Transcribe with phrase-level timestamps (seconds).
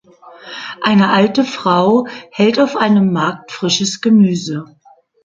[0.81, 4.65] Eine alte Frau hält auf einem Markt frisches Gemüse.